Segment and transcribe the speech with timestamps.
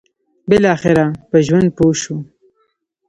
[0.49, 2.17] بالاخره په ژوند پوه شو.